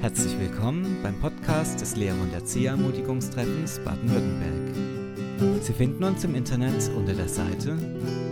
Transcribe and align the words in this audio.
Herzlich 0.00 0.38
willkommen 0.38 0.96
beim 1.02 1.14
Podcast 1.20 1.82
des 1.82 1.94
Lehrer- 1.94 2.22
und 2.22 2.32
Erzieherermutigungstreffens 2.32 3.80
Baden-Württemberg. 3.80 5.62
Sie 5.62 5.74
finden 5.74 6.04
uns 6.04 6.24
im 6.24 6.34
Internet 6.34 6.90
unter 6.96 7.12
der 7.12 7.28
Seite 7.28 7.76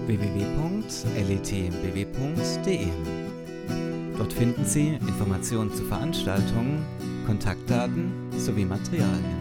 www.letmbw.de. 0.07 0.89
Dort 4.17 4.32
finden 4.32 4.64
Sie 4.64 4.95
Informationen 4.95 5.71
zu 5.75 5.85
Veranstaltungen, 5.85 6.86
Kontaktdaten 7.27 8.12
sowie 8.39 8.64
Materialien. 8.64 9.37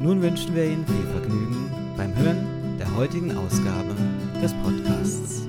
Nun 0.00 0.22
wünschen 0.22 0.54
wir 0.54 0.64
Ihnen 0.64 0.86
viel 0.86 1.06
Vergnügen 1.12 1.70
beim 1.98 2.16
Hören 2.16 2.78
der 2.78 2.96
heutigen 2.96 3.36
Ausgabe 3.36 3.94
des 4.42 4.54
Podcasts. 4.54 5.46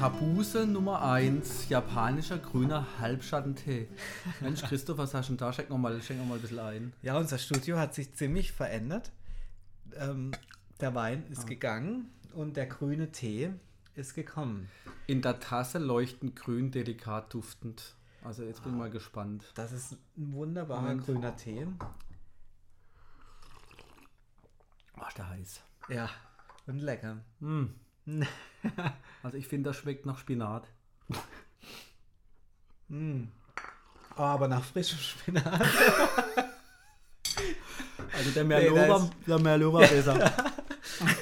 Kabuse 0.00 0.66
Nummer 0.66 1.02
1, 1.02 1.68
japanischer 1.68 2.38
grüner 2.38 2.86
Halbschattentee. 3.00 3.86
Mensch, 4.40 4.62
Christoph, 4.62 4.96
was 4.96 5.12
hast 5.12 5.28
du 5.28 5.32
denn 5.32 5.36
da? 5.36 5.52
Schenk 5.52 5.68
noch 5.68 5.76
mal, 5.76 6.00
schenk 6.00 6.18
noch 6.20 6.26
mal 6.26 6.36
ein 6.36 6.40
bisschen 6.40 6.58
ein. 6.58 6.92
Ja, 7.02 7.18
unser 7.18 7.36
Studio 7.36 7.76
hat 7.76 7.94
sich 7.94 8.14
ziemlich 8.14 8.50
verändert. 8.52 9.12
Ähm, 9.94 10.30
der 10.80 10.94
Wein 10.94 11.26
ist 11.28 11.42
Ah. 11.42 11.48
gegangen 11.48 12.10
und 12.32 12.56
der 12.56 12.64
grüne 12.64 13.12
Tee 13.12 13.50
ist 13.94 14.14
gekommen. 14.14 14.70
In 15.06 15.20
der 15.20 15.38
Tasse 15.38 15.78
leuchtend 15.78 16.34
grün, 16.34 16.70
delikat 16.70 17.34
duftend. 17.34 17.94
Also 18.24 18.42
jetzt 18.44 18.62
bin 18.62 18.72
ich 18.72 18.78
mal 18.78 18.88
gespannt. 18.90 19.52
Das 19.54 19.70
ist 19.70 19.92
ein 20.16 20.32
wunderbarer 20.32 20.80
Moment. 20.80 21.04
grüner 21.04 21.36
Tee. 21.36 21.66
Oh, 24.98 25.06
ist 25.06 25.18
der 25.18 25.28
heiß. 25.28 25.60
Ja, 25.90 26.08
und 26.66 26.78
lecker. 26.78 27.18
Mm. 27.40 27.66
Also 29.22 29.36
ich 29.36 29.46
finde, 29.46 29.70
das 29.70 29.76
schmeckt 29.76 30.06
nach 30.06 30.18
Spinat. 30.18 30.66
Mm. 32.92 33.28
Oh, 34.16 34.22
aber 34.22 34.48
nach 34.48 34.64
frischem 34.64 34.98
Spinat. 34.98 35.44
Also 38.12 38.30
der 38.32 38.42
Nee, 38.42 38.48
Merlot, 38.48 38.76
da 38.76 38.88
war, 38.88 39.10
der 39.26 39.38
Merlot 39.38 39.72
war 39.72 39.80
besser. 39.86 40.18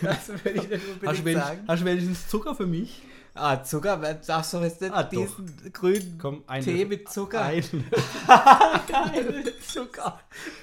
Das 0.00 0.28
würde 0.28 0.50
ich 0.50 0.68
nicht 0.68 0.82
hast, 0.82 0.88
unbedingt 0.88 1.24
wenigstens, 1.24 1.34
sagen. 1.34 1.64
hast 1.68 1.80
du 1.80 1.84
wenigstens 1.84 2.28
Zucker 2.28 2.54
für 2.54 2.66
mich? 2.66 3.02
Ah, 3.40 3.62
Zucker, 3.62 3.96
darfst 4.26 4.52
du 4.52 4.58
jetzt 4.58 4.80
nicht 4.80 4.92
Ah, 4.92 5.02
doch. 5.04 5.10
diesen 5.10 5.72
grünen 5.72 6.18
Komm, 6.20 6.42
ein 6.46 6.62
Tee 6.64 6.84
mit 6.84 7.08
Zucker? 7.08 7.42
Ein. 7.44 7.62
Zucker. 9.66 10.20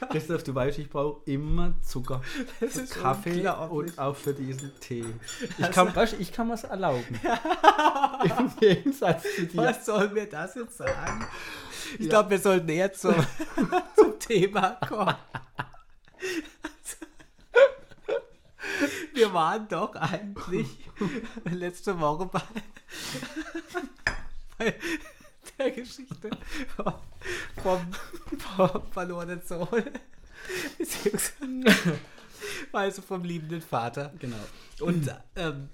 Christoph, 0.10 0.44
du 0.44 0.54
weißt, 0.56 0.80
ich 0.80 0.90
brauche 0.90 1.22
immer 1.30 1.74
Zucker. 1.82 2.22
Das 2.60 2.74
Für 2.74 2.86
Kaffee 3.02 3.48
und 3.70 3.98
auch 4.00 4.16
für 4.16 4.34
diesen 4.34 4.72
Tee. 4.80 5.06
Ich 5.58 5.72
kann, 5.72 5.96
weißt, 5.96 6.14
du, 6.14 6.18
ich 6.18 6.32
kann 6.32 6.50
was 6.50 6.64
erlauben. 6.66 7.04
Im 8.38 8.52
Gegensatz 8.60 9.24
zu 9.36 9.46
dir. 9.46 9.58
Was 9.58 9.86
soll 9.86 10.10
mir 10.10 10.26
das 10.28 10.56
jetzt 10.56 10.78
sagen? 10.78 11.26
Ich 11.98 12.06
Ja. 12.06 12.10
glaube, 12.10 12.32
wir 12.32 12.40
sollten 12.40 12.70
eher 12.70 12.92
zum, 12.94 13.16
zum 13.96 14.20
Thema 14.20 14.72
kommen. 14.88 15.16
Wir 19.16 19.34
waren 19.34 19.68
doch 19.68 19.96
eigentlich 19.96 20.68
letzte 21.46 22.00
Woche 22.00 22.26
bei, 22.26 22.42
bei 24.58 24.76
der 25.58 25.72
Geschichte 25.72 26.30
vom, 26.76 26.94
vom, 27.64 27.80
vom 28.38 28.92
verlorenen 28.92 29.42
Sohn. 29.42 29.84
Also 32.74 33.02
vom 33.02 33.24
liebenden 33.24 33.62
Vater. 33.62 34.14
Genau. 34.20 34.36
Und 34.82 35.10
ähm, 35.38 35.70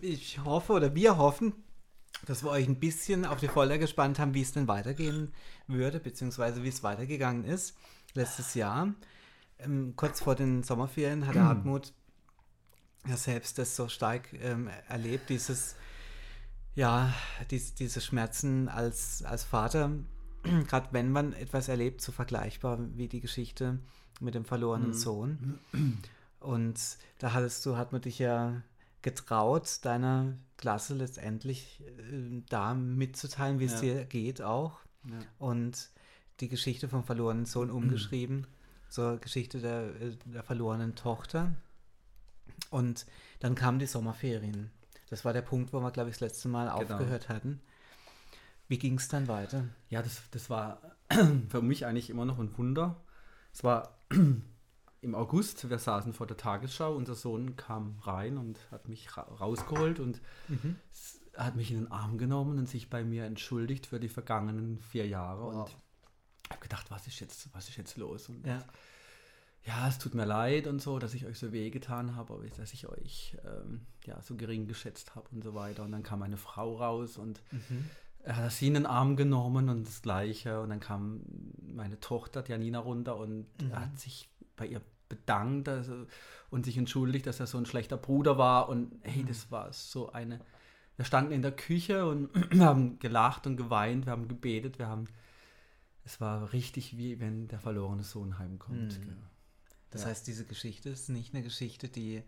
ich 0.00 0.40
hoffe 0.44 0.72
oder 0.72 0.94
wir 0.94 1.16
hoffen, 1.16 1.54
dass 2.26 2.42
wir 2.42 2.50
euch 2.50 2.66
ein 2.66 2.80
bisschen 2.80 3.24
auf 3.24 3.38
die 3.38 3.48
Folter 3.48 3.78
gespannt 3.78 4.18
haben, 4.18 4.34
wie 4.34 4.42
es 4.42 4.52
denn 4.52 4.68
weitergehen 4.68 5.32
würde, 5.68 6.00
beziehungsweise 6.00 6.62
wie 6.64 6.68
es 6.68 6.82
weitergegangen 6.82 7.44
ist 7.44 7.76
letztes 8.14 8.54
Jahr. 8.54 8.92
Ähm, 9.58 9.94
kurz 9.96 10.20
vor 10.20 10.34
den 10.34 10.62
Sommerferien 10.62 11.26
hat 11.26 11.36
Hartmut 11.36 11.92
ja 13.06 13.16
selbst 13.16 13.58
das 13.58 13.76
so 13.76 13.88
stark 13.88 14.32
ähm, 14.34 14.68
erlebt, 14.88 15.28
dieses, 15.28 15.76
ja, 16.74 17.12
dies, 17.50 17.74
diese 17.74 18.00
Schmerzen 18.00 18.68
als, 18.68 19.22
als 19.24 19.44
Vater, 19.44 19.90
gerade 20.68 20.88
wenn 20.92 21.10
man 21.10 21.32
etwas 21.32 21.68
erlebt, 21.68 22.00
so 22.00 22.12
vergleichbar 22.12 22.78
wie 22.96 23.08
die 23.08 23.20
Geschichte 23.20 23.78
mit 24.20 24.34
dem 24.34 24.44
verlorenen 24.44 24.94
Sohn. 24.94 25.58
Und 26.40 26.80
da 27.18 27.32
hattest 27.32 27.64
du, 27.66 27.76
hat 27.76 27.92
man 27.92 28.00
dich 28.00 28.18
ja 28.18 28.62
getraut, 29.02 29.78
deiner 29.82 30.36
Klasse 30.56 30.94
letztendlich 30.94 31.80
äh, 31.80 32.42
da 32.48 32.74
mitzuteilen, 32.74 33.58
wie 33.60 33.66
es 33.66 33.74
Ja. 33.74 33.80
dir 33.80 34.04
geht 34.04 34.42
auch. 34.42 34.80
Ja. 35.08 35.18
Und 35.38 35.90
die 36.40 36.48
Geschichte 36.48 36.88
vom 36.88 37.04
verlorenen 37.04 37.46
Sohn 37.46 37.70
umgeschrieben 37.70 38.46
zur 38.88 39.18
Geschichte 39.18 39.60
der, 39.60 40.00
äh, 40.00 40.16
der 40.24 40.42
verlorenen 40.42 40.94
Tochter. 40.94 41.52
Und 42.72 43.06
dann 43.40 43.54
kamen 43.54 43.78
die 43.78 43.86
Sommerferien. 43.86 44.70
Das 45.10 45.24
war 45.24 45.32
der 45.32 45.42
Punkt, 45.42 45.72
wo 45.72 45.80
wir, 45.80 45.90
glaube 45.90 46.08
ich, 46.10 46.16
das 46.16 46.20
letzte 46.32 46.48
Mal 46.48 46.64
Genau. 46.70 46.94
aufgehört 46.94 47.28
hatten. 47.28 47.60
Wie 48.68 48.78
ging 48.78 48.96
es 48.96 49.08
dann 49.08 49.28
weiter? 49.28 49.64
Ja, 49.90 50.02
das, 50.02 50.22
das 50.30 50.48
war 50.48 50.80
für 51.50 51.60
mich 51.62 51.84
eigentlich 51.84 52.08
immer 52.10 52.24
noch 52.24 52.38
ein 52.38 52.56
Wunder. 52.56 52.96
Es 53.52 53.62
war 53.62 53.98
im 55.02 55.14
August, 55.14 55.68
wir 55.68 55.78
saßen 55.78 56.12
vor 56.14 56.26
der 56.26 56.36
Tagesschau, 56.38 56.94
unser 56.94 57.14
Sohn 57.14 57.56
kam 57.56 57.98
rein 58.02 58.38
und 58.38 58.58
hat 58.70 58.88
mich 58.88 59.14
ra 59.16 59.22
rausgeholt 59.22 60.00
und 60.00 60.22
s- 60.92 61.20
hat 61.36 61.56
mich 61.56 61.70
in 61.70 61.78
den 61.78 61.90
Arm 61.92 62.16
genommen 62.18 62.58
und 62.58 62.68
sich 62.68 62.88
bei 62.88 63.04
mir 63.04 63.24
entschuldigt 63.24 63.86
für 63.86 64.00
die 64.00 64.08
vergangenen 64.08 64.80
vier 64.80 65.06
Jahre. 65.06 65.42
Wow. 65.44 65.54
Und 65.54 65.76
ich 66.44 66.50
habe 66.50 66.60
gedacht, 66.60 66.90
was 66.90 67.06
ist 67.06 67.20
jetzt, 67.20 67.52
was 67.54 67.68
ist 67.68 67.76
jetzt 67.76 67.96
los? 67.98 68.28
Und 68.30 68.46
Ja. 68.46 68.64
Ja, 69.64 69.86
es 69.86 69.98
tut 69.98 70.14
mir 70.14 70.24
leid 70.24 70.66
und 70.66 70.82
so, 70.82 70.98
dass 70.98 71.14
ich 71.14 71.26
euch 71.26 71.38
so 71.38 71.52
wehgetan 71.52 72.16
habe, 72.16 72.34
aber 72.34 72.46
dass 72.56 72.72
ich 72.72 72.88
euch 72.88 73.36
ähm, 73.44 73.86
ja, 74.04 74.20
so 74.20 74.34
gering 74.36 74.66
geschätzt 74.66 75.14
habe 75.14 75.28
und 75.30 75.44
so 75.44 75.54
weiter. 75.54 75.84
Und 75.84 75.92
dann 75.92 76.02
kam 76.02 76.18
meine 76.18 76.36
Frau 76.36 76.76
raus 76.76 77.16
und 77.16 77.40
er 78.24 78.36
hat 78.36 78.52
sie 78.52 78.68
in 78.68 78.74
den 78.74 78.86
Arm 78.86 79.16
genommen 79.16 79.68
und 79.68 79.86
das 79.86 80.02
Gleiche. 80.02 80.60
Und 80.60 80.70
dann 80.70 80.80
kam 80.80 81.20
meine 81.62 82.00
Tochter, 82.00 82.44
Janina, 82.46 82.80
runter 82.80 83.16
und 83.16 83.46
er 83.70 83.80
hat 83.80 83.98
sich 83.98 84.28
bei 84.56 84.66
ihr 84.66 84.80
bedankt 85.08 85.68
also, 85.68 86.06
und 86.50 86.64
sich 86.64 86.78
entschuldigt, 86.78 87.26
dass 87.26 87.38
er 87.38 87.46
so 87.46 87.58
ein 87.58 87.66
schlechter 87.66 87.96
Bruder 87.96 88.38
war. 88.38 88.68
Und 88.68 88.92
hey, 89.02 89.24
das 89.26 89.50
war 89.50 89.72
so 89.72 90.12
eine. 90.12 90.40
Wir 90.96 91.04
standen 91.04 91.32
in 91.32 91.42
der 91.42 91.52
Küche 91.52 92.06
und 92.06 92.30
haben 92.58 92.98
gelacht 92.98 93.46
und 93.46 93.56
geweint, 93.56 94.06
wir 94.06 94.12
haben 94.12 94.28
gebetet, 94.28 94.78
wir 94.78 94.88
haben. 94.88 95.04
Es 96.04 96.20
war 96.20 96.52
richtig 96.52 96.96
wie 96.96 97.20
wenn 97.20 97.46
der 97.46 97.60
verlorene 97.60 98.02
Sohn 98.02 98.38
heimkommt. 98.38 98.98
Mhm. 98.98 99.04
gell. 99.04 99.16
Das 99.92 100.02
Ja. 100.02 100.08
heißt, 100.08 100.26
diese 100.26 100.44
Geschichte 100.44 100.88
ist 100.90 101.08
nicht 101.08 101.34
eine 101.34 101.42
Geschichte, 101.42 101.88
die 101.88 102.22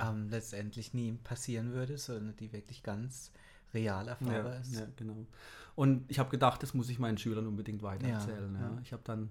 ähm, 0.00 0.28
letztendlich 0.30 0.92
nie 0.92 1.12
passieren 1.24 1.72
würde, 1.72 1.96
sondern 1.98 2.36
die 2.36 2.52
wirklich 2.52 2.82
ganz 2.82 3.32
real 3.72 4.08
erfahrbar 4.08 4.54
Ja, 4.54 4.60
ist. 4.60 4.74
ja, 4.74 4.86
genau. 4.96 5.26
Und 5.74 6.04
ich 6.10 6.18
habe 6.18 6.30
gedacht, 6.30 6.62
das 6.62 6.74
muss 6.74 6.88
ich 6.90 6.98
meinen 6.98 7.18
Schülern 7.18 7.46
unbedingt 7.46 7.82
weitererzählen. 7.82 8.54
Ja, 8.54 8.60
Ja. 8.60 8.78
Ich 8.82 8.92
habe 8.92 9.02
dann 9.04 9.30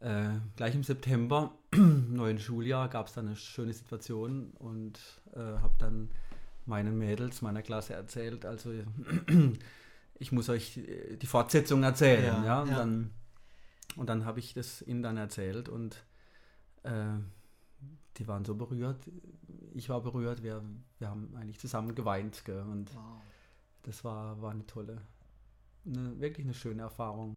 äh, 0.00 0.38
gleich 0.56 0.74
im 0.74 0.82
September, 0.82 1.54
neuen 1.74 2.38
Schuljahr, 2.38 2.88
gab 2.88 3.06
es 3.06 3.12
dann 3.12 3.26
eine 3.28 3.36
schöne 3.36 3.72
Situation 3.72 4.50
und 4.58 4.98
äh, 5.34 5.38
habe 5.38 5.74
dann 5.78 6.10
meinen 6.66 6.98
Mädels, 6.98 7.42
meiner 7.42 7.62
Klasse 7.62 7.94
erzählt, 7.94 8.44
also 8.44 8.72
ich 10.18 10.32
muss 10.32 10.48
euch 10.48 10.78
äh, 10.78 11.16
die 11.16 11.26
Fortsetzung 11.26 11.82
erzählen. 11.82 12.24
Ja, 12.24 12.44
Ja, 12.44 12.62
Und 12.62 12.70
dann, 12.70 13.10
und 13.96 14.06
dann 14.08 14.24
habe 14.24 14.38
ich 14.40 14.54
das 14.54 14.82
ihnen 14.82 15.02
dann 15.02 15.16
erzählt 15.16 15.68
und 15.68 16.02
äh, 16.82 17.18
die 18.16 18.28
waren 18.28 18.44
so 18.44 18.54
berührt. 18.54 19.08
Ich 19.74 19.88
war 19.88 20.00
berührt, 20.02 20.42
wir, 20.42 20.62
wir 20.98 21.08
haben 21.08 21.34
eigentlich 21.36 21.58
zusammen 21.58 21.94
geweint. 21.94 22.44
Gell? 22.44 22.60
Und 22.62 22.94
Wow. 22.94 23.02
das 23.82 24.04
war, 24.04 24.40
war 24.42 24.50
eine 24.50 24.66
tolle, 24.66 25.00
eine, 25.86 26.20
wirklich 26.20 26.46
eine 26.46 26.54
schöne 26.54 26.82
Erfahrung. 26.82 27.34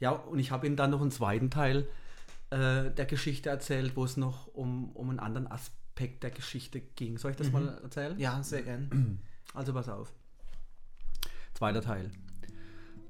Ja, 0.00 0.10
und 0.12 0.38
ich 0.38 0.50
habe 0.50 0.66
Ihnen 0.66 0.76
dann 0.76 0.90
noch 0.90 1.00
einen 1.00 1.10
zweiten 1.10 1.50
Teil 1.50 1.86
äh, 2.50 2.90
der 2.90 3.06
Geschichte 3.06 3.50
erzählt, 3.50 3.96
wo 3.96 4.04
es 4.04 4.16
noch 4.16 4.46
um, 4.54 4.90
um 4.92 5.10
einen 5.10 5.18
anderen 5.20 5.46
Aspekt 5.48 6.22
der 6.22 6.30
Geschichte 6.30 6.80
ging. 6.80 7.18
Soll 7.18 7.32
ich 7.32 7.36
das 7.36 7.48
Mhm. 7.48 7.52
mal 7.52 7.68
erzählen? 7.82 8.18
Ja, 8.18 8.42
sehr 8.42 8.62
gern. 8.62 9.20
Also 9.54 9.72
pass 9.72 9.88
auf. 9.88 10.12
Zweiter 11.54 11.80
Teil. 11.80 12.10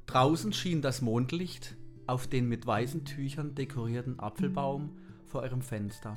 Draußen 0.07 0.53
schien 0.53 0.83
das 0.83 1.03
Mondlicht 1.03 1.77
auf 2.07 2.29
den 2.29 2.49
mit 2.49 2.65
weißen 2.65 3.05
Tüchern 3.05 3.57
dekorierten 3.57 4.21
Apfelbaum 4.21 4.97
vor 5.29 5.45
ihrem 5.45 5.63
Fenster. 5.63 6.17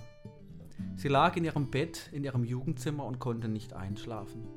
Sie 0.95 1.07
lag 1.07 1.35
in 1.35 1.43
ihrem 1.43 1.69
Bett 1.69 2.09
in 2.11 2.23
ihrem 2.23 2.43
Jugendzimmer 2.43 3.05
und 3.05 3.19
konnte 3.19 3.47
nicht 3.47 3.73
einschlafen. 3.73 4.47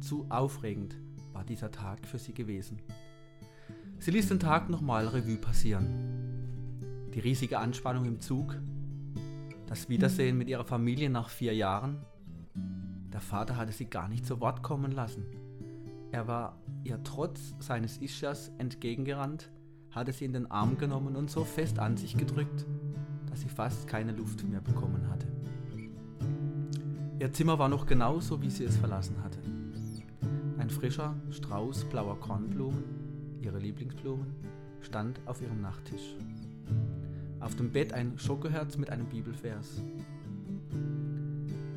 Zu 0.00 0.26
aufregend 0.28 0.96
war 1.32 1.44
dieser 1.44 1.70
Tag 1.70 2.06
für 2.06 2.18
sie 2.18 2.34
gewesen. 2.34 2.80
Sie 3.98 4.10
ließ 4.10 4.28
den 4.28 4.40
Tag 4.40 4.68
nochmal 4.68 5.08
Revue 5.08 5.38
passieren. 5.38 7.08
Die 7.14 7.20
riesige 7.20 7.58
Anspannung 7.58 8.04
im 8.04 8.20
Zug, 8.20 8.56
das 9.66 9.88
Wiedersehen 9.88 10.36
mit 10.36 10.48
ihrer 10.48 10.64
Familie 10.64 11.10
nach 11.10 11.28
vier 11.30 11.54
Jahren, 11.54 12.04
Der 13.12 13.20
Vater 13.20 13.56
hatte 13.56 13.70
sie 13.70 13.84
gar 13.84 14.08
nicht 14.08 14.26
zu 14.26 14.40
Wort 14.40 14.64
kommen 14.64 14.90
lassen. 14.90 15.24
Er 16.10 16.26
war 16.26 16.58
ihr 16.82 17.00
trotz 17.04 17.54
seines 17.60 17.98
Ischas 17.98 18.50
entgegengerannt, 18.58 19.52
hatte 19.92 20.12
sie 20.12 20.24
in 20.24 20.32
den 20.32 20.50
Arm 20.50 20.78
genommen 20.78 21.14
und 21.14 21.30
so 21.30 21.44
fest 21.44 21.78
an 21.78 21.96
sich 21.96 22.16
gedrückt, 22.16 22.66
dass 23.34 23.40
sie 23.40 23.48
fast 23.48 23.88
keine 23.88 24.12
Luft 24.12 24.48
mehr 24.48 24.60
bekommen 24.60 25.10
hatte. 25.10 25.26
Ihr 27.18 27.32
Zimmer 27.32 27.58
war 27.58 27.68
noch 27.68 27.84
genauso, 27.84 28.40
wie 28.40 28.48
sie 28.48 28.62
es 28.62 28.76
verlassen 28.76 29.16
hatte. 29.24 29.40
Ein 30.56 30.70
frischer 30.70 31.16
Strauß 31.30 31.86
blauer 31.86 32.20
Kornblumen, 32.20 32.84
ihre 33.40 33.58
Lieblingsblumen, 33.58 34.36
stand 34.82 35.18
auf 35.26 35.42
ihrem 35.42 35.60
Nachttisch. 35.62 36.14
Auf 37.40 37.56
dem 37.56 37.72
Bett 37.72 37.92
ein 37.92 38.16
Schokoherz 38.20 38.76
mit 38.76 38.90
einem 38.90 39.06
Bibelvers. 39.06 39.82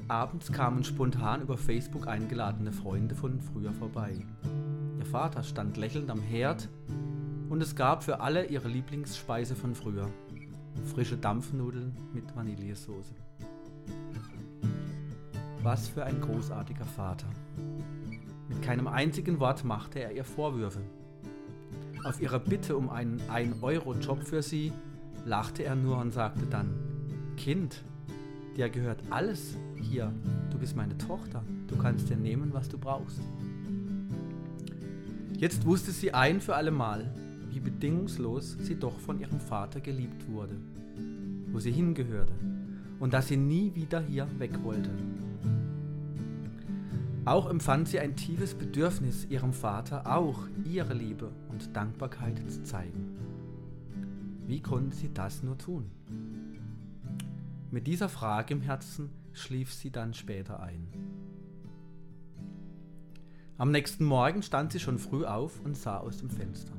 Abends 0.07 0.51
kamen 0.51 0.83
spontan 0.83 1.42
über 1.42 1.57
Facebook 1.57 2.07
eingeladene 2.07 2.71
Freunde 2.71 3.15
von 3.15 3.42
früher 3.42 3.74
vorbei. 3.74 4.13
Ihr 5.00 5.06
Vater 5.07 5.42
stand 5.42 5.75
lächelnd 5.75 6.12
am 6.12 6.21
Herd 6.21 6.69
und 7.50 7.63
es 7.63 7.75
gab 7.75 8.04
für 8.04 8.19
alle 8.19 8.45
ihre 8.45 8.68
Lieblingsspeise 8.68 9.56
von 9.56 9.74
früher. 9.74 10.07
Frische 10.85 11.18
Dampfnudeln 11.18 11.95
mit 12.13 12.35
Vanillesoße. 12.35 13.13
Was 15.63 15.88
für 15.88 16.06
ein 16.06 16.21
großartiger 16.21 16.85
Vater. 16.85 17.27
Mit 18.47 18.62
keinem 18.62 18.88
einzigen 18.88 19.39
Wort 19.39 19.63
machte 19.63 20.00
er 20.00 20.12
ihr 20.12 20.24
Vorwürfe. 20.24 20.81
Auf 22.03 22.21
ihre 22.21 22.39
Bitte 22.39 22.77
um 22.77 22.89
einen 22.89 23.19
1-Euro-Job 23.29 24.24
für 24.24 24.41
sie 24.41 24.71
lachte 25.25 25.63
er 25.63 25.75
nur 25.75 25.97
und 25.97 26.12
sagte 26.12 26.45
dann, 26.45 26.69
Kind, 27.35 27.83
dir 28.56 28.69
gehört 28.69 29.01
alles 29.09 29.57
hier, 29.81 30.13
du 30.50 30.57
bist 30.57 30.75
meine 30.75 30.97
Tochter, 30.97 31.44
du 31.68 31.75
kannst 31.77 32.09
dir 32.09 32.15
nehmen, 32.15 32.53
was 32.53 32.69
du 32.69 32.77
brauchst. 32.77 33.19
Jetzt 35.38 35.65
wusste 35.65 35.91
sie 35.91 36.13
ein 36.13 36.41
für 36.41 36.56
allemal, 36.56 37.13
wie 37.57 37.59
bedingungslos 37.59 38.56
sie 38.59 38.75
doch 38.75 39.00
von 39.00 39.19
ihrem 39.19 39.39
Vater 39.39 39.81
geliebt 39.81 40.30
wurde, 40.30 40.56
wo 41.51 41.59
sie 41.59 41.71
hingehörte 41.71 42.33
und 43.00 43.13
dass 43.15 43.30
sie 43.30 43.38
nie 43.38 43.74
wieder 43.74 44.00
hier 44.00 44.27
weg 44.38 44.63
wollte. 44.63 44.92
Auch 47.25 47.50
empfand 47.50 47.88
sie 47.88 48.00
ein 48.00 48.15
tiefes 48.15 48.54
Bedürfnis, 48.54 49.25
ihrem 49.25 49.54
Vater 49.54 50.06
auch 50.06 50.44
ihre 50.65 50.94
Liebe 50.94 51.31
und 51.50 51.75
Dankbarkeit 51.75 52.38
zu 52.48 52.62
zeigen. 52.63 53.18
Wie 54.45 54.62
konnte 54.62 54.95
sie 54.95 55.12
das 55.12 55.42
nur 55.42 55.57
tun? 55.57 55.89
Mit 57.71 57.88
dieser 57.88 58.07
Frage 58.07 58.54
im 58.54 58.62
Herzen 58.62 59.09
schlief 59.33 59.74
sie 59.74 59.89
dann 59.89 60.13
später 60.13 60.59
ein. 60.59 60.88
Am 63.57 63.71
nächsten 63.71 64.06
Morgen 64.06 64.44
stand 64.44 64.74
sie 64.74 64.80
schon 64.80 65.00
früh 65.00 65.25
auf 65.25 65.59
und 65.65 65.75
sah 65.75 65.98
aus 65.98 66.19
dem 66.19 66.30
Fenster. 66.30 66.74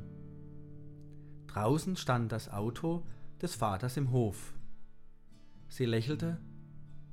Draußen 1.58 1.96
stand 1.96 2.30
das 2.30 2.52
Auto 2.52 3.02
des 3.42 3.56
Vaters 3.56 3.96
im 3.96 4.12
Hof. 4.12 4.54
Sie 5.66 5.86
lächelte, 5.86 6.38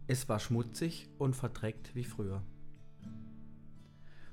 es 0.05 0.29
war 0.29 0.39
schmutzig 0.39 1.09
und 1.17 1.35
verdreckt 1.35 1.95
wie 1.95 2.03
früher. 2.03 2.43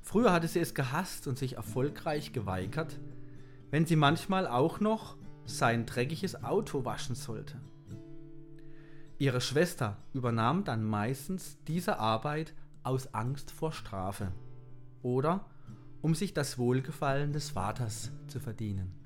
Früher 0.02 0.30
hatte 0.30 0.48
sie 0.48 0.60
es 0.60 0.74
gehasst 0.74 1.26
und 1.28 1.38
sich 1.38 1.54
erfolgreich 1.54 2.34
geweigert, 2.34 3.00
wenn 3.70 3.86
sie 3.86 3.96
manchmal 3.96 4.46
auch 4.46 4.80
noch 4.80 5.16
sein 5.46 5.86
dreckiges 5.86 6.44
Auto 6.44 6.84
waschen 6.84 7.14
sollte. 7.14 7.58
Ihre 9.16 9.40
Schwester 9.40 9.96
übernahm 10.12 10.64
dann 10.64 10.84
meistens 10.84 11.56
diese 11.66 11.98
Arbeit 11.98 12.52
aus 12.82 13.14
Angst 13.14 13.50
vor 13.50 13.72
Strafe 13.72 14.30
oder 15.00 15.46
um 16.02 16.14
sich 16.14 16.34
das 16.34 16.58
Wohlgefallen 16.58 17.32
des 17.32 17.48
Vaters 17.48 18.12
zu 18.26 18.40
verdienen. 18.40 19.01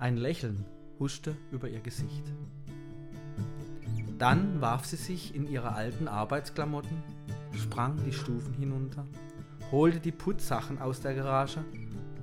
Ein 0.00 0.16
Lächeln 0.16 0.64
huschte 0.98 1.36
über 1.52 1.68
ihr 1.68 1.80
Gesicht. 1.80 2.24
Dann 4.16 4.62
warf 4.62 4.86
sie 4.86 4.96
sich 4.96 5.34
in 5.34 5.46
ihre 5.46 5.74
alten 5.74 6.08
Arbeitsklamotten, 6.08 7.02
sprang 7.52 8.02
die 8.06 8.14
Stufen 8.14 8.54
hinunter, 8.54 9.04
holte 9.70 10.00
die 10.00 10.10
Putzsachen 10.10 10.80
aus 10.80 11.02
der 11.02 11.14
Garage 11.14 11.62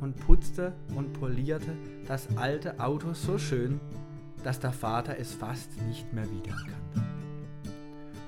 und 0.02 0.16
putzte 0.18 0.74
und 0.96 1.14
polierte 1.14 1.72
das 2.08 2.36
alte 2.36 2.80
Auto 2.80 3.14
so 3.14 3.38
schön, 3.38 3.80
dass 4.44 4.60
der 4.60 4.74
Vater 4.74 5.20
es 5.20 5.36
fast 5.36 5.80
nicht 5.84 6.12
mehr 6.14 6.26
wiedererkannte. 6.32 7.04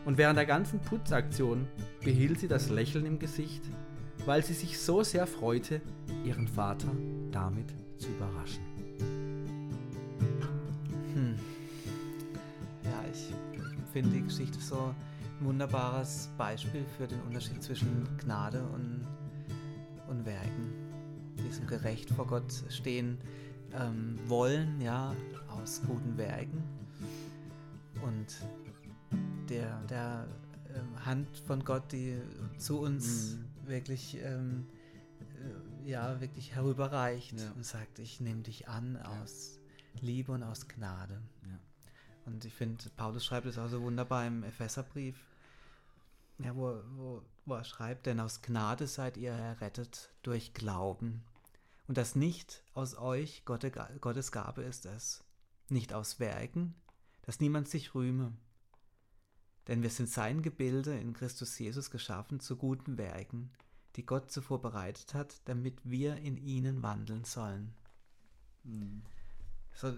Und 0.06 0.20
während 0.20 0.38
der 0.38 0.46
ganzen 0.46 0.80
Putzaktion 0.80 1.68
behielt 2.04 2.40
sie 2.40 2.48
das 2.48 2.70
Lächeln 2.70 3.08
im 3.08 3.18
Gesicht, 3.18 3.64
weil 4.28 4.46
sie 4.46 4.54
sich 4.54 4.80
so 4.80 5.02
sehr 5.02 5.26
freute, 5.26 5.82
ihren 6.24 6.48
Vater 6.48 6.92
damit 7.32 7.74
zu 7.98 8.10
überraschen. 8.10 8.69
Finde 13.92 14.12
die 14.12 14.22
Geschichte 14.22 14.60
so 14.60 14.94
ein 15.40 15.46
wunderbares 15.46 16.30
Beispiel 16.38 16.86
für 16.98 17.08
den 17.08 17.22
Unterschied 17.22 17.62
zwischen 17.64 18.08
Gnade 18.18 18.62
und, 18.74 19.06
und 20.08 20.26
Werken. 20.26 20.74
Diesem 21.38 21.68
gerecht 21.68 22.10
vor 22.12 22.28
Gott 22.28 22.52
stehen 22.70 23.18
ähm, 23.74 24.18
wollen, 24.28 24.80
ja, 24.82 25.16
aus 25.48 25.82
guten 25.86 26.18
Werken. 26.18 26.64
Und 28.04 28.28
der, 29.50 29.82
der 29.84 30.28
ähm, 30.76 31.06
Hand 31.06 31.38
von 31.48 31.64
Gott, 31.64 31.92
die 31.92 32.20
zu 32.58 32.80
uns 32.80 33.36
mhm. 33.36 33.68
wirklich, 33.68 34.18
ähm, 34.22 34.68
äh, 35.86 35.90
ja, 35.90 36.20
wirklich 36.22 36.56
herüberreicht 36.56 37.40
ja. 37.40 37.52
und 37.56 37.66
sagt, 37.66 38.00
ich 38.00 38.20
nehme 38.20 38.42
dich 38.42 38.68
an 38.68 38.96
ja. 38.96 39.22
aus 39.22 39.60
Liebe 40.02 40.32
und 40.32 40.44
aus 40.44 40.68
Gnade. 40.68 41.22
Ja. 41.44 41.60
Und 42.30 42.46
ich 42.46 42.54
finde, 42.54 42.90
Paulus 42.96 43.26
schreibt 43.26 43.48
es 43.48 43.58
auch 43.58 43.70
so 43.70 43.82
wunderbar 43.82 44.26
im 44.28 44.44
Epheserbrief, 44.44 45.16
ja, 46.38 46.56
wo, 46.56 46.80
wo, 46.96 47.24
wo 47.46 47.56
er 47.56 47.64
schreibt, 47.64 48.06
denn 48.06 48.20
aus 48.20 48.42
Gnade 48.42 48.88
seid 48.88 49.18
ihr 49.18 49.32
errettet 49.32 50.10
durch 50.22 50.54
Glauben. 50.54 51.24
Und 51.88 51.98
das 51.98 52.16
nicht 52.16 52.64
aus 52.76 52.96
euch, 52.96 53.44
Gottes 53.46 54.32
Gabe 54.32 54.62
ist 54.62 54.86
es, 54.86 55.24
nicht 55.70 55.92
aus 55.92 56.20
Werken, 56.20 56.76
dass 57.24 57.40
niemand 57.40 57.68
sich 57.68 57.96
rühme. 57.96 58.32
Denn 59.68 59.82
wir 59.82 59.90
sind 59.90 60.08
sein 60.08 60.44
Gebilde 60.44 60.98
in 60.98 61.14
Christus 61.14 61.58
Jesus 61.58 61.90
geschaffen 61.90 62.40
zu 62.40 62.58
guten 62.58 62.98
Werken, 62.98 63.52
die 63.96 64.06
Gott 64.06 64.32
zuvor 64.32 64.62
bereitet 64.62 65.16
hat, 65.16 65.42
damit 65.46 65.78
wir 65.84 66.18
in 66.18 66.38
ihnen 66.38 66.84
wandeln 66.84 67.24
sollen. 67.24 67.74
Mhm. 68.64 69.02
So, 69.74 69.98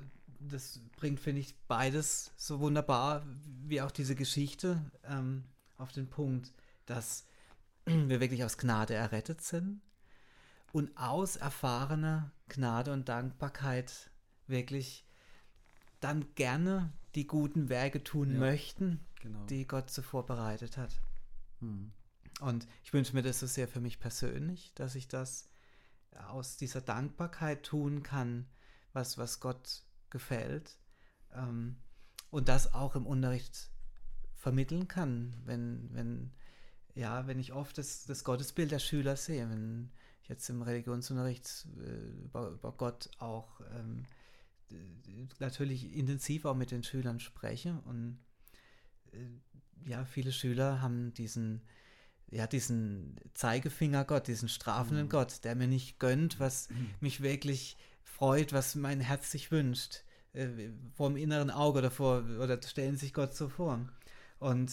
das 0.49 0.79
bringt, 0.97 1.19
finde 1.19 1.41
ich, 1.41 1.55
beides 1.67 2.31
so 2.37 2.59
wunderbar, 2.59 3.25
wie 3.63 3.81
auch 3.81 3.91
diese 3.91 4.15
Geschichte, 4.15 4.81
ähm, 5.03 5.43
auf 5.77 5.91
den 5.91 6.09
Punkt, 6.09 6.53
dass 6.85 7.25
wir 7.85 8.19
wirklich 8.19 8.43
aus 8.43 8.57
Gnade 8.57 8.93
errettet 8.93 9.41
sind 9.41 9.81
und 10.71 10.95
aus 10.97 11.35
erfahrener 11.35 12.31
Gnade 12.47 12.93
und 12.93 13.09
Dankbarkeit 13.09 14.11
wirklich 14.47 15.05
dann 15.99 16.33
gerne 16.35 16.91
die 17.15 17.27
guten 17.27 17.69
Werke 17.69 18.03
tun 18.03 18.33
ja, 18.33 18.39
möchten, 18.39 19.05
genau. 19.21 19.45
die 19.45 19.67
Gott 19.67 19.89
zuvor 19.89 20.25
bereitet 20.25 20.77
hat. 20.77 20.99
Hm. 21.59 21.91
Und 22.39 22.67
ich 22.83 22.93
wünsche 22.93 23.13
mir 23.13 23.21
das 23.21 23.39
so 23.39 23.47
sehr 23.47 23.67
für 23.67 23.79
mich 23.79 23.99
persönlich, 23.99 24.73
dass 24.73 24.95
ich 24.95 25.07
das 25.07 25.49
aus 26.27 26.57
dieser 26.57 26.81
Dankbarkeit 26.81 27.63
tun 27.63 28.03
kann, 28.03 28.47
was, 28.93 29.17
was 29.17 29.39
Gott 29.39 29.83
gefällt. 30.11 30.77
Ähm, 31.33 31.77
und 32.29 32.47
das 32.47 32.73
auch 32.73 32.95
im 32.95 33.05
Unterricht 33.05 33.71
vermitteln 34.35 34.87
kann, 34.87 35.35
wenn, 35.45 35.89
wenn, 35.93 36.31
ja, 36.95 37.27
wenn 37.27 37.39
ich 37.39 37.53
oft 37.53 37.77
das, 37.77 38.05
das 38.05 38.23
Gottesbild 38.23 38.71
der 38.71 38.79
Schüler 38.79 39.15
sehe, 39.15 39.49
wenn 39.49 39.91
ich 40.23 40.29
jetzt 40.29 40.49
im 40.49 40.61
Religionsunterricht 40.61 41.67
äh, 41.77 42.23
über, 42.23 42.49
über, 42.49 42.71
Gott 42.71 43.09
auch 43.19 43.61
ähm, 43.75 44.05
natürlich 45.39 45.93
intensiv 45.93 46.45
auch 46.45 46.55
mit 46.55 46.71
den 46.71 46.83
Schülern 46.83 47.19
spreche 47.19 47.81
und 47.85 48.17
äh, 49.11 49.89
ja, 49.89 50.05
viele 50.05 50.31
Schüler 50.31 50.81
haben 50.81 51.13
diesen, 51.13 51.61
ja, 52.29 52.47
diesen 52.47 53.15
Zeigefinger 53.33 54.05
Gott, 54.05 54.27
diesen 54.27 54.49
strafenden 54.49 55.05
mhm. 55.05 55.09
Gott, 55.09 55.43
der 55.43 55.55
mir 55.55 55.67
nicht 55.67 55.99
gönnt, 55.99 56.39
was 56.39 56.69
mhm. 56.69 56.89
mich 56.99 57.21
wirklich 57.21 57.77
freut, 58.03 58.53
was 58.53 58.75
mein 58.75 58.99
Herz 58.99 59.31
sich 59.31 59.51
wünscht, 59.51 60.03
äh, 60.33 60.47
vor 60.93 61.09
dem 61.09 61.17
inneren 61.17 61.51
Auge 61.51 61.79
oder 61.79 61.91
vor, 61.91 62.23
oder 62.39 62.61
stellen 62.61 62.97
sich 62.97 63.13
Gott 63.13 63.35
so 63.35 63.49
vor. 63.49 63.79
Und 64.39 64.71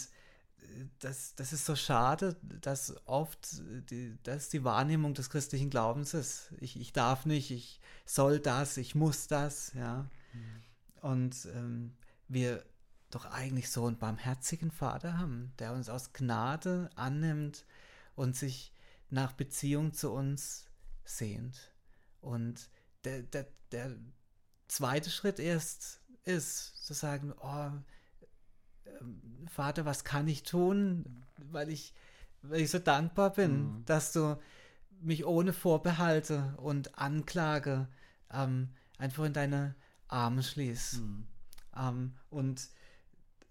äh, 0.58 0.84
das, 0.98 1.34
das 1.34 1.52
ist 1.52 1.66
so 1.66 1.76
schade, 1.76 2.36
dass 2.42 2.94
oft 3.06 3.62
die, 3.90 4.16
das 4.22 4.48
die 4.48 4.64
Wahrnehmung 4.64 5.14
des 5.14 5.30
christlichen 5.30 5.70
Glaubens 5.70 6.14
ist. 6.14 6.52
Ich, 6.60 6.78
ich 6.78 6.92
darf 6.92 7.26
nicht, 7.26 7.50
ich 7.50 7.80
soll 8.04 8.40
das, 8.40 8.76
ich 8.76 8.94
muss 8.94 9.26
das, 9.26 9.72
ja. 9.74 10.08
Mhm. 10.32 10.62
Und 11.00 11.48
ähm, 11.54 11.94
wir 12.28 12.64
doch 13.10 13.24
eigentlich 13.26 13.70
so 13.70 13.86
einen 13.86 13.96
barmherzigen 13.96 14.70
Vater 14.70 15.18
haben, 15.18 15.52
der 15.58 15.72
uns 15.72 15.88
aus 15.88 16.12
Gnade 16.12 16.90
annimmt 16.94 17.64
und 18.14 18.36
sich 18.36 18.72
nach 19.10 19.32
Beziehung 19.32 19.94
zu 19.94 20.12
uns 20.12 20.66
sehnt. 21.04 21.72
Und 22.20 22.68
der, 23.08 23.22
der, 23.22 23.46
der 23.72 23.96
zweite 24.68 25.10
Schritt 25.10 25.38
erst 25.38 26.00
ist 26.24 26.84
zu 26.84 26.94
sagen, 26.94 27.32
oh, 27.40 27.70
ähm, 29.00 29.46
Vater, 29.48 29.84
was 29.84 30.04
kann 30.04 30.28
ich 30.28 30.42
tun, 30.42 31.24
weil 31.36 31.70
ich, 31.70 31.94
weil 32.42 32.60
ich 32.60 32.70
so 32.70 32.78
dankbar 32.78 33.32
bin, 33.32 33.62
mhm. 33.62 33.84
dass 33.86 34.12
du 34.12 34.38
mich 35.00 35.24
ohne 35.24 35.52
Vorbehalte 35.52 36.54
und 36.58 36.98
Anklage 36.98 37.88
ähm, 38.30 38.70
einfach 38.98 39.24
in 39.24 39.32
deine 39.32 39.74
Arme 40.08 40.42
schließt. 40.42 41.00
Mhm. 41.00 41.26
Ähm, 41.76 42.14
und 42.30 42.68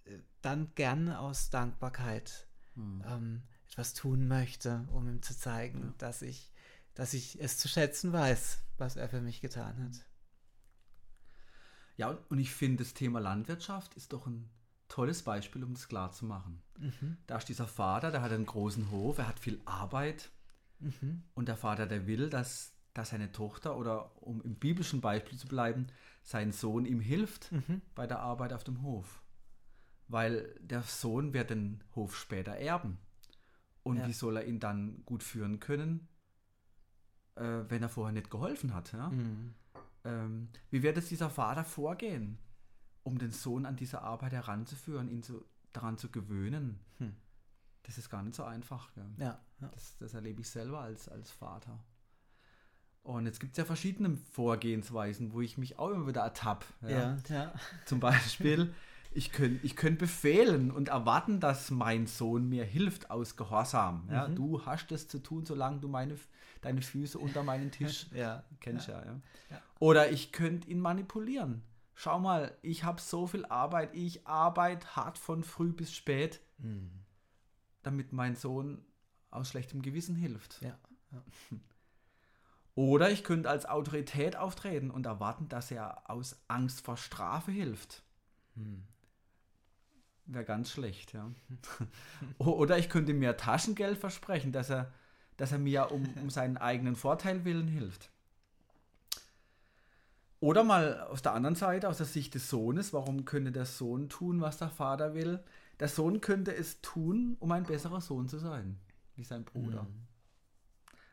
äh, 0.05 0.19
dann 0.41 0.73
gerne 0.75 1.19
aus 1.19 1.49
Dankbarkeit 1.49 2.47
mhm. 2.75 3.03
ähm, 3.07 3.41
etwas 3.69 3.93
tun 3.93 4.27
möchte, 4.27 4.87
um 4.91 5.07
ihm 5.07 5.21
zu 5.21 5.37
zeigen, 5.37 5.81
ja. 5.81 5.93
dass 5.97 6.21
ich, 6.21 6.51
dass 6.97 7.13
ich 7.13 7.39
es 7.39 7.59
zu 7.59 7.67
schätzen 7.67 8.11
weiß, 8.11 8.57
was 8.79 8.95
er 8.95 9.07
für 9.07 9.21
mich 9.21 9.39
getan 9.39 9.83
hat. 9.83 10.03
Ja, 11.95 12.17
und 12.29 12.39
ich 12.39 12.51
finde, 12.51 12.83
das 12.83 12.95
Thema 12.95 13.19
Landwirtschaft 13.19 13.93
ist 13.93 14.13
doch 14.13 14.25
ein 14.25 14.49
tolles 14.87 15.21
Beispiel, 15.21 15.63
um 15.63 15.75
das 15.75 15.87
klar 15.87 16.11
zu 16.11 16.25
machen. 16.25 16.63
Mhm. 16.79 17.17
Da 17.27 17.37
ist 17.37 17.49
dieser 17.49 17.67
Vater, 17.67 18.09
der 18.09 18.23
hat 18.23 18.31
einen 18.31 18.47
großen 18.47 18.89
Hof, 18.89 19.19
er 19.19 19.27
hat 19.27 19.39
viel 19.39 19.61
Arbeit. 19.65 20.31
Mhm. 20.79 21.21
Und 21.35 21.47
der 21.47 21.55
Vater, 21.55 21.85
der 21.85 22.07
will, 22.07 22.31
dass, 22.31 22.73
dass 22.95 23.11
seine 23.11 23.31
Tochter, 23.31 23.77
oder 23.77 24.19
um 24.23 24.41
im 24.41 24.55
biblischen 24.55 24.99
Beispiel 24.99 25.37
zu 25.37 25.47
bleiben, 25.47 25.87
sein 26.23 26.51
Sohn 26.51 26.87
ihm 26.87 26.99
hilft 26.99 27.51
mhm. 27.51 27.83
bei 27.93 28.07
der 28.07 28.21
Arbeit 28.21 28.53
auf 28.53 28.63
dem 28.63 28.81
Hof. 28.81 29.21
Weil 30.07 30.55
der 30.61 30.81
Sohn 30.81 31.31
wird 31.33 31.51
den 31.51 31.83
Hof 31.93 32.17
später 32.17 32.53
erben. 32.53 32.97
Und 33.83 33.97
ja. 33.97 34.07
wie 34.07 34.13
soll 34.13 34.37
er 34.37 34.45
ihn 34.45 34.59
dann 34.59 35.03
gut 35.05 35.21
führen 35.21 35.59
können, 35.59 36.07
äh, 37.37 37.69
wenn 37.69 37.81
er 37.81 37.89
vorher 37.89 38.13
nicht 38.13 38.29
geholfen 38.29 38.73
hat? 38.73 38.91
Ja? 38.93 39.09
Mhm. 39.09 39.53
Ähm, 40.03 40.49
wie 40.69 40.83
wird 40.83 40.97
es 40.97 41.09
dieser 41.09 41.29
Vater 41.29 41.63
vorgehen, 41.63 42.37
um 43.03 43.17
den 43.17 43.31
Sohn 43.31 43.65
an 43.65 43.75
diese 43.75 44.01
Arbeit 44.01 44.33
heranzuführen, 44.33 45.09
ihn 45.09 45.23
zu, 45.23 45.45
daran 45.73 45.97
zu 45.97 46.09
gewöhnen? 46.09 46.79
Hm. 46.97 47.13
Das 47.83 47.97
ist 47.97 48.09
gar 48.09 48.23
nicht 48.23 48.35
so 48.35 48.43
einfach. 48.43 48.89
Ja, 48.95 49.39
ja. 49.59 49.69
Das, 49.71 49.97
das, 49.97 50.13
erlebe 50.13 50.41
ich 50.41 50.49
selber 50.49 50.81
als, 50.81 51.07
als 51.07 51.31
Vater. 51.31 51.79
Und 53.03 53.25
jetzt 53.25 53.39
gibt 53.39 53.53
es 53.53 53.57
ja 53.57 53.65
verschiedene 53.65 54.17
Vorgehensweisen, 54.17 55.31
wo 55.31 55.39
ich 55.39 55.57
mich 55.57 55.79
auch 55.79 55.91
immer 55.91 56.07
wieder 56.07 56.21
ertappe. 56.21 56.65
Ja. 56.85 57.17
Zum 57.85 58.01
Beispiel, 58.01 58.73
ich 59.11 59.31
könnte 59.31 59.65
ich 59.65 59.75
könnt 59.75 59.99
befehlen 59.99 60.71
und 60.71 60.89
erwarten, 60.89 61.39
dass 61.39 61.71
mein 61.71 62.07
Sohn 62.07 62.47
mir 62.49 62.63
hilft 62.63 63.09
aus 63.09 63.35
Gehorsam. 63.35 64.07
Ja, 64.11 64.27
mhm. 64.27 64.35
Du 64.35 64.65
hast 64.65 64.91
es 64.91 65.07
zu 65.07 65.19
tun, 65.19 65.45
solange 65.45 65.79
du 65.79 65.87
meine, 65.87 66.15
deine 66.61 66.81
Füße 66.81 67.17
unter 67.17 67.43
meinen 67.43 67.71
Tisch 67.71 68.07
ja. 68.13 68.43
kennst. 68.59 68.87
Ja. 68.87 69.03
Ja, 69.03 69.21
ja. 69.51 69.61
Oder 69.79 70.11
ich 70.11 70.31
könnte 70.31 70.69
ihn 70.69 70.79
manipulieren. 70.79 71.63
Schau 71.95 72.19
mal, 72.19 72.55
ich 72.61 72.83
habe 72.83 73.01
so 73.01 73.25
viel 73.25 73.45
Arbeit, 73.45 73.95
ich 73.95 74.27
arbeite 74.27 74.95
hart 74.95 75.17
von 75.17 75.43
früh 75.43 75.71
bis 75.71 75.91
spät, 75.93 76.41
mhm. 76.59 76.91
damit 77.81 78.13
mein 78.13 78.35
Sohn 78.35 78.85
aus 79.31 79.49
schlechtem 79.49 79.81
Gewissen 79.81 80.15
hilft. 80.15 80.61
Ja. 80.61 80.77
Oder 82.75 83.09
ich 83.09 83.23
könnte 83.23 83.49
als 83.49 83.65
Autorität 83.65 84.35
auftreten 84.35 84.91
und 84.91 85.07
erwarten, 85.07 85.49
dass 85.49 85.71
er 85.71 86.07
aus 86.07 86.39
Angst 86.47 86.81
vor 86.81 86.95
Strafe 86.95 87.51
hilft. 87.51 88.03
Hm. 88.53 88.83
Wäre 90.27 90.45
ganz 90.45 90.71
schlecht, 90.71 91.13
ja. 91.13 91.31
Oder 92.37 92.77
ich 92.77 92.89
könnte 92.89 93.13
mir 93.13 93.37
Taschengeld 93.37 93.97
versprechen, 93.97 94.51
dass 94.51 94.69
er, 94.69 94.91
dass 95.37 95.51
er 95.51 95.59
mir 95.59 95.91
um, 95.91 96.05
um 96.21 96.29
seinen 96.29 96.57
eigenen 96.57 96.95
Vorteil 96.95 97.45
willen 97.45 97.67
hilft. 97.67 98.09
Oder 100.39 100.63
mal 100.63 101.01
aus 101.01 101.21
der 101.21 101.33
anderen 101.33 101.55
Seite, 101.55 101.89
aus 101.89 101.97
der 101.97 102.05
Sicht 102.05 102.35
des 102.35 102.49
Sohnes, 102.49 102.93
warum 102.93 103.25
könnte 103.25 103.51
der 103.51 103.65
Sohn 103.65 104.09
tun, 104.09 104.41
was 104.41 104.57
der 104.57 104.69
Vater 104.69 105.15
will? 105.15 105.43
Der 105.79 105.87
Sohn 105.87 106.21
könnte 106.21 106.55
es 106.55 106.81
tun, 106.81 107.37
um 107.39 107.51
ein 107.51 107.63
besserer 107.63 108.01
Sohn 108.01 108.27
zu 108.27 108.37
sein, 108.37 108.77
wie 109.15 109.23
sein 109.23 109.45
Bruder. 109.45 109.83
Mhm 109.83 110.07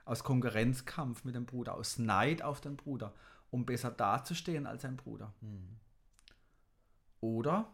aus 0.05 0.23
Konkurrenzkampf 0.23 1.25
mit 1.25 1.35
dem 1.35 1.47
Bruder, 1.47 1.75
aus 1.75 1.99
Neid 1.99 2.43
auf 2.43 2.61
den 2.61 2.77
Bruder, 2.77 3.15
um 3.51 3.65
besser 3.65 3.91
dazustehen 3.91 4.67
als 4.67 4.83
sein 4.83 4.97
Bruder. 4.97 5.33
Mhm. 5.41 5.77
Oder 7.21 7.73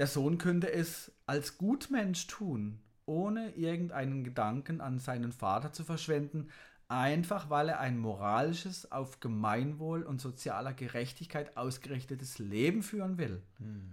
der 0.00 0.06
Sohn 0.06 0.38
könnte 0.38 0.72
es 0.72 1.12
als 1.26 1.58
Gutmensch 1.58 2.26
tun, 2.26 2.80
ohne 3.04 3.54
irgendeinen 3.54 4.24
Gedanken 4.24 4.80
an 4.80 4.98
seinen 4.98 5.30
Vater 5.30 5.74
zu 5.74 5.84
verschwenden, 5.84 6.48
einfach 6.88 7.50
weil 7.50 7.68
er 7.68 7.80
ein 7.80 7.98
moralisches, 7.98 8.90
auf 8.90 9.20
Gemeinwohl 9.20 10.02
und 10.04 10.18
sozialer 10.18 10.72
Gerechtigkeit 10.72 11.54
ausgerichtetes 11.58 12.38
Leben 12.38 12.82
führen 12.82 13.18
will, 13.18 13.42
mhm. 13.58 13.92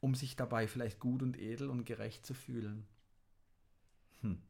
um 0.00 0.16
sich 0.16 0.34
dabei 0.34 0.66
vielleicht 0.66 0.98
gut 0.98 1.22
und 1.22 1.38
edel 1.38 1.70
und 1.70 1.84
gerecht 1.84 2.26
zu 2.26 2.34
fühlen. 2.34 2.88
Hm. 4.22 4.42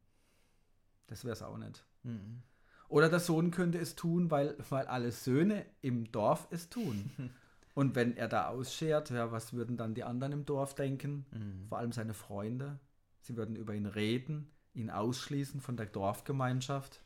Das 1.07 1.25
wäre 1.25 1.35
es 1.35 1.43
auch 1.43 1.59
nicht. 1.59 1.85
Mhm. 2.03 2.41
Oder 2.89 3.11
der 3.11 3.21
Sohn 3.21 3.51
könnte 3.51 3.77
es 3.77 3.95
tun, 3.95 4.31
weil, 4.31 4.57
weil 4.71 4.87
alle 4.87 5.13
Söhne 5.13 5.67
im 5.83 6.11
Dorf 6.11 6.49
es 6.51 6.71
tun. 6.71 7.11
Und 7.75 7.97
wenn 7.97 8.17
er 8.17 8.29
da 8.29 8.49
ausschert, 8.49 9.11
ja, 9.11 9.33
was 9.33 9.53
würden 9.53 9.77
dann 9.77 9.95
die 9.95 10.05
anderen 10.05 10.33
im 10.33 10.45
Dorf 10.45 10.75
denken? 10.75 11.27
Mhm. 11.33 11.67
Vor 11.69 11.79
allem 11.79 11.93
seine 11.93 12.15
Freunde. 12.15 12.79
Sie 13.21 13.37
würden 13.37 13.57
über 13.57 13.75
ihn 13.75 13.87
reden, 13.87 14.51
ihn 14.75 14.91
ausschließen 14.91 15.61
von 15.61 15.77
der 15.77 15.87
Dorfgemeinschaft. 15.87 17.03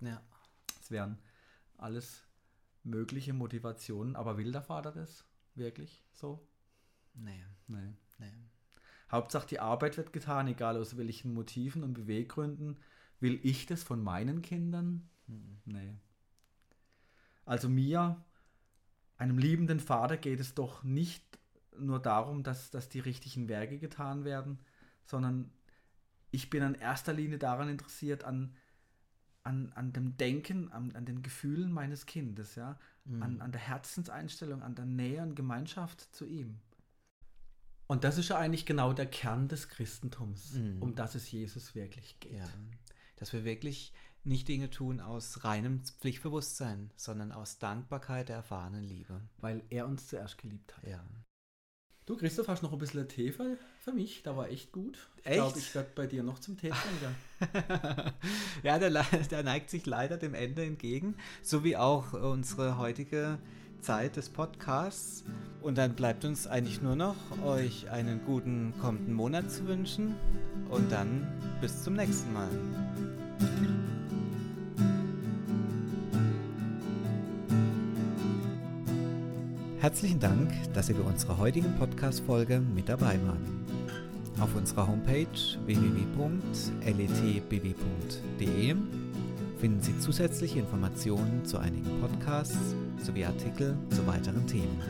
Ja. 0.00 0.22
Es 0.80 0.90
wären 0.90 1.18
alles 1.78 2.22
mögliche 2.84 3.32
Motivationen. 3.32 4.14
Aber 4.14 4.38
will 4.38 4.52
der 4.52 4.62
Vater 4.62 4.92
das 4.92 5.24
wirklich 5.56 6.04
so? 6.12 6.46
Nee. 7.14 7.44
Nee. 7.66 7.92
nee. 8.18 8.32
Hauptsache 9.10 9.48
die 9.48 9.60
Arbeit 9.60 9.96
wird 9.96 10.12
getan, 10.12 10.46
egal 10.48 10.76
aus 10.76 10.96
welchen 10.96 11.34
Motiven 11.34 11.82
und 11.82 11.94
Beweggründen. 11.94 12.78
Will 13.18 13.40
ich 13.42 13.66
das 13.66 13.82
von 13.82 14.02
meinen 14.02 14.42
Kindern? 14.42 15.08
Hm, 15.26 15.58
nee. 15.64 15.94
Also 17.44 17.68
mir, 17.68 18.24
einem 19.18 19.38
liebenden 19.38 19.80
Vater, 19.80 20.16
geht 20.16 20.40
es 20.40 20.54
doch 20.54 20.82
nicht 20.82 21.24
nur 21.78 22.00
darum, 22.00 22.42
dass, 22.42 22.70
dass 22.70 22.88
die 22.88 23.00
richtigen 23.00 23.48
Werke 23.48 23.78
getan 23.78 24.24
werden, 24.24 24.58
sondern 25.04 25.50
ich 26.30 26.50
bin 26.50 26.62
in 26.62 26.74
erster 26.74 27.12
Linie 27.12 27.38
daran 27.38 27.68
interessiert, 27.68 28.24
an, 28.24 28.54
an, 29.42 29.72
an 29.74 29.92
dem 29.92 30.16
Denken, 30.16 30.72
an, 30.72 30.94
an 30.94 31.04
den 31.04 31.22
Gefühlen 31.22 31.72
meines 31.72 32.06
Kindes, 32.06 32.54
ja, 32.54 32.78
mhm. 33.04 33.22
an, 33.22 33.40
an 33.40 33.52
der 33.52 33.60
Herzenseinstellung, 33.60 34.62
an 34.62 34.74
der 34.74 34.86
Nähe 34.86 35.22
und 35.22 35.34
Gemeinschaft 35.34 36.14
zu 36.14 36.26
ihm. 36.26 36.58
Und 37.86 38.02
das 38.02 38.18
ist 38.18 38.30
ja 38.30 38.38
eigentlich 38.38 38.66
genau 38.66 38.92
der 38.92 39.06
Kern 39.06 39.48
des 39.48 39.68
Christentums, 39.68 40.54
mhm. 40.54 40.82
um 40.82 40.94
das 40.94 41.14
es 41.14 41.30
Jesus 41.30 41.74
wirklich 41.74 42.18
geht. 42.18 42.32
Ja 42.32 42.48
dass 43.16 43.32
wir 43.32 43.44
wirklich 43.44 43.92
nicht 44.26 44.48
Dinge 44.48 44.70
tun 44.70 45.00
aus 45.00 45.44
reinem 45.44 45.82
Pflichtbewusstsein, 46.00 46.90
sondern 46.96 47.32
aus 47.32 47.58
Dankbarkeit 47.58 48.28
der 48.28 48.36
erfahrenen 48.36 48.84
Liebe. 48.84 49.20
Weil 49.38 49.62
er 49.70 49.86
uns 49.86 50.08
zuerst 50.08 50.38
geliebt 50.38 50.76
hat. 50.76 50.86
Ja. 50.86 51.04
Du, 52.06 52.16
Christoph, 52.16 52.46
hast 52.46 52.62
noch 52.62 52.72
ein 52.72 52.78
bisschen 52.78 53.08
Tee 53.08 53.32
für, 53.32 53.58
für 53.80 53.92
mich? 53.92 54.22
Da 54.22 54.36
war 54.36 54.48
echt 54.48 54.70
gut. 54.70 55.08
Ich 55.24 55.32
glaube, 55.32 55.58
ich 55.58 55.74
werde 55.74 55.90
bei 55.96 56.06
dir 56.06 56.22
noch 56.22 56.38
zum 56.38 56.56
Tee 56.56 56.70
trinken. 56.70 57.16
ja, 58.62 58.78
der, 58.78 58.90
der 59.30 59.42
neigt 59.42 59.70
sich 59.70 59.86
leider 59.86 60.16
dem 60.16 60.34
Ende 60.34 60.64
entgegen, 60.64 61.16
so 61.42 61.64
wie 61.64 61.76
auch 61.76 62.12
unsere 62.12 62.78
heutige 62.78 63.38
Zeit 63.80 64.16
des 64.16 64.28
Podcasts. 64.28 65.24
Und 65.60 65.78
dann 65.78 65.96
bleibt 65.96 66.24
uns 66.24 66.46
eigentlich 66.46 66.80
nur 66.80 66.94
noch, 66.94 67.16
euch 67.44 67.90
einen 67.90 68.24
guten 68.24 68.72
kommenden 68.80 69.14
Monat 69.14 69.50
zu 69.50 69.66
wünschen. 69.66 70.14
Und 70.70 70.92
dann 70.92 71.26
bis 71.60 71.82
zum 71.82 71.94
nächsten 71.94 72.32
Mal. 72.32 72.50
Herzlichen 79.86 80.18
Dank, 80.18 80.50
dass 80.74 80.88
Sie 80.88 80.94
bei 80.94 81.08
unserer 81.08 81.38
heutigen 81.38 81.72
Podcast-Folge 81.78 82.58
mit 82.58 82.88
dabei 82.88 83.20
waren. 83.24 83.64
Auf 84.40 84.56
unserer 84.56 84.88
Homepage 84.88 85.28
www.letbw.de 85.64 86.66
finden 89.60 89.80
Sie 89.80 89.96
zusätzliche 90.00 90.58
Informationen 90.58 91.44
zu 91.44 91.58
einigen 91.58 92.00
Podcasts 92.00 92.74
sowie 92.98 93.26
Artikel 93.26 93.78
zu 93.90 94.04
weiteren 94.08 94.44
Themen. 94.48 94.80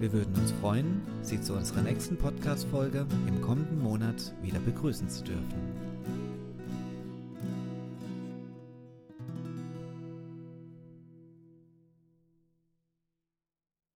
Wir 0.00 0.12
würden 0.12 0.34
uns 0.34 0.52
freuen, 0.60 1.00
Sie 1.22 1.40
zu 1.40 1.54
unserer 1.54 1.80
nächsten 1.80 2.18
Podcast-Folge 2.18 3.06
im 3.26 3.40
kommenden 3.40 3.82
Monat 3.82 4.34
wieder 4.42 4.58
begrüßen 4.58 5.08
zu 5.08 5.24
dürfen. 5.24 5.85